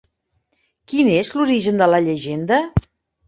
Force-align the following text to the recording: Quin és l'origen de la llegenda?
Quin 0.93 1.11
és 1.17 1.29
l'origen 1.39 1.77
de 1.83 1.89
la 1.95 1.99
llegenda? 2.07 2.61